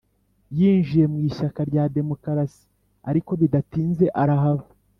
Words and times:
yinjiye 0.57 1.05
mu 1.11 1.17
ishyaka 1.29 1.59
rya 1.69 1.83
demokarasi 1.95 2.63
ariko 3.09 3.31
bidatinze 3.41 4.05
arahava. 4.21 4.67